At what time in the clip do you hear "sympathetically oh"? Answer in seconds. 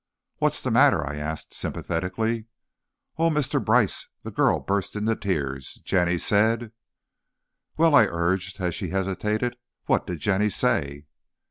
1.53-3.29